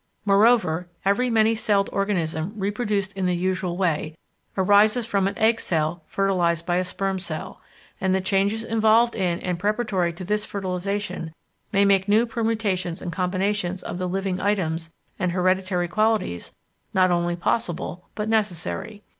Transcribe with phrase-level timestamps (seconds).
[0.25, 4.17] Moreover, every many celled organism reproduced in the usual way,
[4.57, 7.61] arises from an egg cell fertilised by a sperm cell,
[7.99, 11.35] and the changes involved in and preparatory to this fertilisation
[11.71, 16.51] may make new permutations and combinations of the living items and hereditary qualities
[16.95, 19.03] not only possible but necessary.